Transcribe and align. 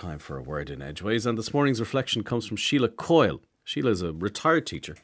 time 0.00 0.18
for 0.18 0.38
a 0.38 0.42
word 0.42 0.70
in 0.70 0.80
Edgeways, 0.80 1.26
and 1.26 1.36
this 1.36 1.52
morning's 1.52 1.78
reflection 1.78 2.24
comes 2.24 2.46
from 2.46 2.56
Sheelagh 2.56 2.96
Coyle. 2.96 3.42
Sheelagh 3.66 3.90
is 3.90 4.00
a 4.00 4.14
retired 4.14 4.66
teacher. 4.66 4.96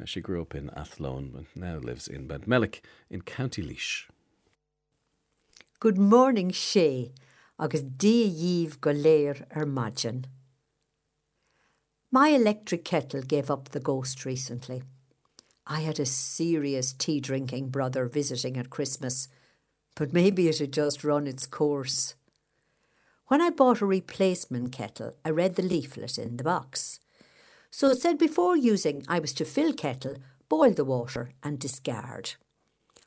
Uh, 0.00 0.04
she 0.04 0.20
grew 0.20 0.42
up 0.42 0.56
in 0.56 0.70
Athlone 0.70 1.32
and 1.36 1.46
now 1.54 1.78
lives 1.78 2.08
in 2.08 2.26
Mountmellick 2.26 2.80
in 3.08 3.22
County 3.22 3.62
Laois. 3.62 4.08
Good 5.78 5.98
morning, 5.98 6.50
sé, 6.50 7.12
agus 7.60 7.82
díomh 7.82 8.80
go 8.80 8.90
léir. 8.90 10.24
My 12.10 12.28
electric 12.30 12.84
kettle 12.84 13.22
gave 13.22 13.52
up 13.52 13.68
the 13.68 13.78
ghost 13.78 14.24
recently. 14.24 14.82
I 15.64 15.82
had 15.82 16.00
a 16.00 16.06
serious 16.06 16.92
tea 16.92 17.20
drinking 17.20 17.68
brother 17.68 18.06
visiting 18.06 18.56
at 18.56 18.68
Christmas, 18.68 19.28
but 19.94 20.12
maybe 20.12 20.48
it 20.48 20.58
had 20.58 20.72
just 20.72 21.04
run 21.04 21.28
its 21.28 21.46
course. 21.46 22.16
When 23.30 23.40
I 23.40 23.50
bought 23.50 23.80
a 23.80 23.86
replacement 23.86 24.72
kettle, 24.72 25.14
I 25.24 25.30
read 25.30 25.54
the 25.54 25.62
leaflet 25.62 26.18
in 26.18 26.36
the 26.36 26.42
box. 26.42 26.98
So 27.70 27.90
it 27.90 28.00
said 28.00 28.18
before 28.18 28.56
using, 28.56 29.04
I 29.06 29.20
was 29.20 29.32
to 29.34 29.44
fill 29.44 29.72
kettle, 29.72 30.16
boil 30.48 30.72
the 30.72 30.84
water, 30.84 31.30
and 31.40 31.56
discard. 31.56 32.32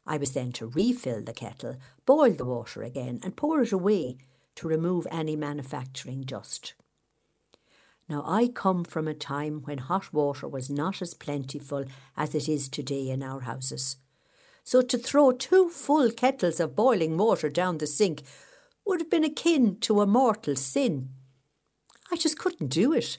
I 0.08 0.16
was 0.16 0.32
then 0.32 0.54
to 0.54 0.68
refill 0.68 1.22
the 1.22 1.34
kettle, 1.34 1.76
boil 2.06 2.32
the 2.32 2.46
water 2.46 2.84
again, 2.84 3.20
and 3.22 3.36
pour 3.36 3.64
it 3.64 3.74
away 3.74 4.16
to 4.56 4.70
remove 4.70 5.08
any 5.12 5.36
manufacturing 5.36 6.22
dust. 6.22 6.74
Now, 8.08 8.24
I 8.26 8.48
come 8.48 8.86
from 8.86 9.10
a 9.10 9.14
time 9.14 9.64
when 9.66 9.80
hot 9.80 10.14
water 10.14 10.48
was 10.48 10.70
not 10.70 11.02
as 11.02 11.14
plentiful 11.14 11.84
as 12.16 12.34
it 12.34 12.48
is 12.48 12.70
today 12.70 13.10
in 13.10 13.24
our 13.24 13.42
houses. 13.42 13.98
So, 14.64 14.82
to 14.84 14.98
throw 14.98 15.34
two 15.34 15.68
full 15.68 16.12
kettles 16.12 16.62
of 16.62 16.78
boiling 16.78 17.18
water 17.18 17.50
down 17.50 17.80
the 17.80 17.88
sink 17.88 18.24
would 18.86 19.00
have 19.00 19.10
been 19.10 19.24
akin 19.24 19.78
to 19.82 20.02
a 20.02 20.06
mortal 20.06 20.56
sin. 20.56 21.10
I 22.12 22.16
just 22.16 22.38
couldn't 22.38 22.68
do 22.68 22.94
it. 22.94 23.18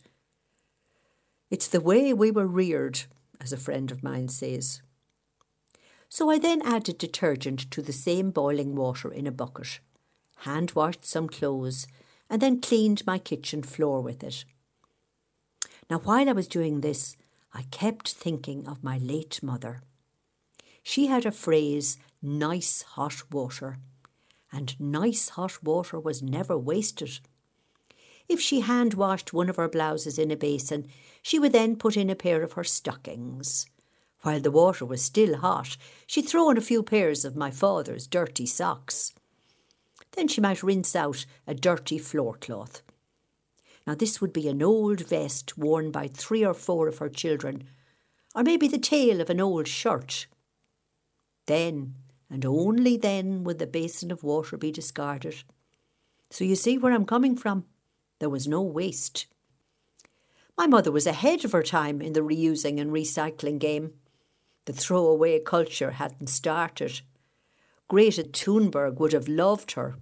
It's 1.51 1.69
the 1.69 1.81
way 1.81 2.13
we 2.13 2.31
were 2.31 2.47
reared, 2.47 3.03
as 3.41 3.53
a 3.53 3.57
friend 3.57 3.91
of 3.91 4.03
mine 4.03 4.29
says. 4.29 4.83
So 6.09 6.31
I 6.31 6.39
then 6.39 6.63
added 6.63 6.99
detergent 6.99 7.71
to 7.71 7.83
the 7.83 7.93
same 7.93 8.31
boiling 8.31 8.75
water 8.77 9.13
in 9.13 9.27
a 9.27 9.33
bucket, 9.33 9.81
hand 10.39 10.73
washed 10.75 11.05
some 11.05 11.29
clothes, 11.29 11.87
and 12.31 12.41
then 12.41 12.61
cleaned 12.61 13.07
my 13.07 13.19
kitchen 13.19 13.63
floor 13.63 14.01
with 14.01 14.23
it. 14.23 14.45
Now, 15.91 15.99
while 15.99 16.29
I 16.29 16.33
was 16.33 16.49
doing 16.49 16.81
this, 16.81 17.17
I 17.53 17.63
kept 17.71 18.13
thinking 18.13 18.67
of 18.67 18.83
my 18.83 18.99
late 18.99 19.43
mother. 19.43 19.83
She 20.83 21.07
had 21.07 21.27
a 21.27 21.31
phrase, 21.31 21.99
nice 22.23 22.83
hot 22.83 23.31
water, 23.31 23.79
and 24.55 24.79
nice 24.79 25.31
hot 25.31 25.63
water 25.65 25.99
was 25.99 26.23
never 26.23 26.57
wasted. 26.57 27.19
If 28.29 28.41
she 28.41 28.61
hand 28.61 28.95
washed 28.95 29.33
one 29.33 29.51
of 29.51 29.57
her 29.57 29.69
blouses 29.69 30.19
in 30.19 30.31
a 30.31 30.37
basin, 30.37 30.87
she 31.21 31.39
would 31.39 31.53
then 31.53 31.77
put 31.77 31.97
in 31.97 32.09
a 32.09 32.15
pair 32.15 32.43
of 32.43 32.53
her 32.53 32.65
stockings. 32.65 33.67
While 34.23 34.41
the 34.41 34.51
water 34.51 34.87
was 34.87 35.03
still 35.03 35.39
hot, 35.39 35.77
she'd 36.07 36.29
throw 36.29 36.49
in 36.51 36.57
a 36.57 36.63
few 36.63 36.83
pairs 36.83 37.25
of 37.25 37.37
my 37.37 37.51
father's 37.51 38.07
dirty 38.07 38.47
socks. 38.47 39.13
Then 40.13 40.29
she 40.29 40.41
might 40.41 40.63
rinse 40.63 40.97
out 40.97 41.27
a 41.47 41.55
dirty 41.55 41.99
floor 41.99 42.35
cloth. 42.35 42.83
Now, 43.87 43.95
this 43.95 44.21
would 44.21 44.33
be 44.33 44.49
an 44.49 44.63
old 44.63 45.01
vest 45.01 45.59
worn 45.59 45.91
by 45.91 46.09
three 46.09 46.45
or 46.45 46.55
four 46.55 46.89
of 46.89 46.99
her 46.99 47.11
children, 47.11 47.65
or 48.35 48.43
maybe 48.43 48.69
the 48.69 48.79
tail 48.79 49.21
of 49.21 49.29
an 49.29 49.41
old 49.41 49.69
shirt. 49.69 50.27
Then, 51.47 51.97
and 52.31 52.45
only 52.45 52.97
then, 52.97 53.45
would 53.45 53.59
the 53.59 53.67
basin 53.67 54.11
of 54.11 54.25
water 54.25 54.57
be 54.57 54.73
discarded. 54.73 55.43
So 56.31 56.45
you 56.45 56.57
see 56.57 56.79
where 56.79 56.93
I'm 56.93 57.07
coming 57.07 57.37
from. 57.37 57.65
There 58.19 58.31
was 58.31 58.49
no 58.49 58.63
waste. 58.63 59.27
My 60.57 60.67
mother 60.67 60.91
was 60.91 61.07
ahead 61.07 61.45
of 61.45 61.53
her 61.53 61.63
time 61.63 62.01
in 62.01 62.13
the 62.13 62.21
reusing 62.21 62.81
and 62.81 62.91
recycling 62.91 63.59
game. 63.59 63.95
The 64.67 64.73
throwaway 64.73 65.41
culture 65.41 65.93
hadn't 65.93 66.29
started. 66.29 67.03
Greta 67.89 68.23
Thunberg 68.23 68.99
would 68.99 69.13
have 69.13 69.29
loved 69.29 69.73
her. 69.73 69.97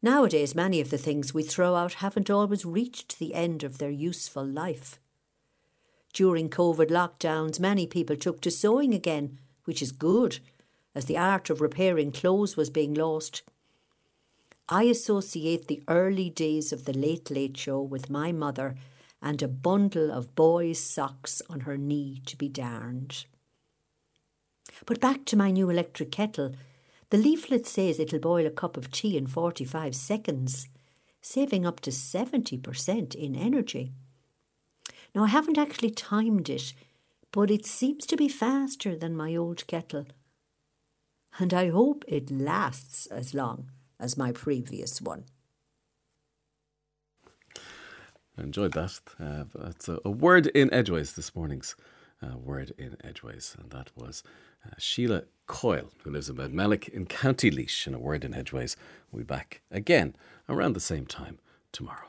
Nowadays, 0.00 0.54
many 0.54 0.80
of 0.80 0.90
the 0.90 0.98
things 0.98 1.34
we 1.34 1.42
throw 1.42 1.74
out 1.74 1.94
haven't 1.94 2.30
always 2.30 2.64
reached 2.64 3.18
the 3.18 3.34
end 3.34 3.64
of 3.64 3.78
their 3.78 3.90
useful 3.90 4.46
life. 4.46 5.00
During 6.12 6.48
COVID 6.48 6.88
lockdowns, 6.88 7.58
many 7.58 7.86
people 7.86 8.16
took 8.16 8.40
to 8.42 8.50
sewing 8.50 8.94
again, 8.94 9.38
which 9.64 9.82
is 9.82 9.90
good, 9.90 10.38
as 10.98 11.04
the 11.04 11.16
art 11.16 11.48
of 11.48 11.60
repairing 11.60 12.10
clothes 12.10 12.56
was 12.56 12.70
being 12.70 12.92
lost. 12.92 13.42
I 14.68 14.82
associate 14.82 15.68
the 15.68 15.80
early 15.86 16.28
days 16.28 16.72
of 16.72 16.86
the 16.86 16.92
Late 16.92 17.30
Late 17.30 17.56
Show 17.56 17.80
with 17.80 18.10
my 18.10 18.32
mother 18.32 18.74
and 19.22 19.40
a 19.40 19.46
bundle 19.46 20.10
of 20.10 20.34
boys' 20.34 20.80
socks 20.80 21.40
on 21.48 21.60
her 21.60 21.78
knee 21.78 22.20
to 22.26 22.36
be 22.36 22.48
darned. 22.48 23.26
But 24.86 25.00
back 25.00 25.24
to 25.26 25.36
my 25.36 25.52
new 25.52 25.70
electric 25.70 26.10
kettle. 26.10 26.56
The 27.10 27.16
leaflet 27.16 27.64
says 27.64 28.00
it'll 28.00 28.18
boil 28.18 28.44
a 28.44 28.50
cup 28.50 28.76
of 28.76 28.90
tea 28.90 29.16
in 29.16 29.28
45 29.28 29.94
seconds, 29.94 30.68
saving 31.22 31.64
up 31.64 31.78
to 31.80 31.90
70% 31.90 33.14
in 33.14 33.36
energy. 33.36 33.92
Now, 35.14 35.22
I 35.22 35.28
haven't 35.28 35.58
actually 35.58 35.90
timed 35.90 36.50
it, 36.50 36.74
but 37.30 37.52
it 37.52 37.66
seems 37.66 38.04
to 38.06 38.16
be 38.16 38.28
faster 38.28 38.96
than 38.96 39.16
my 39.16 39.36
old 39.36 39.64
kettle. 39.68 40.06
And 41.38 41.54
I 41.54 41.68
hope 41.68 42.04
it 42.08 42.30
lasts 42.30 43.06
as 43.06 43.32
long 43.32 43.70
as 44.00 44.16
my 44.16 44.32
previous 44.32 45.00
one. 45.00 45.24
I 48.36 48.42
enjoyed 48.42 48.72
that. 48.72 49.00
Uh, 49.20 49.44
that's 49.54 49.88
a, 49.88 49.98
a, 50.04 50.10
word 50.10 50.46
in 50.48 50.70
Edgeways 50.70 51.14
this 51.14 51.34
morning's 51.34 51.74
uh, 52.22 52.36
word 52.36 52.72
in 52.78 52.96
Edgeways, 53.02 53.56
and 53.58 53.70
that 53.70 53.90
was 53.96 54.22
uh, 54.64 54.74
Sheelagh 54.78 55.26
Coyle, 55.46 55.90
who 56.04 56.10
lives 56.10 56.28
in 56.28 56.36
Mountmellick 56.36 56.88
in 56.88 57.06
County 57.06 57.50
Laois, 57.50 57.86
and 57.86 57.96
a 57.96 57.98
word 57.98 58.24
in 58.24 58.34
Edgeways. 58.34 58.76
We'll 59.10 59.20
be 59.20 59.24
back 59.24 59.62
again 59.70 60.14
around 60.48 60.74
the 60.74 60.80
same 60.80 61.06
time 61.06 61.38
tomorrow. 61.72 62.06